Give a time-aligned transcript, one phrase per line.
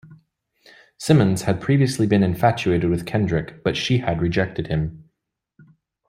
[0.97, 5.07] Simmons had previously been infatuated with Kendrick, but she had rejected him.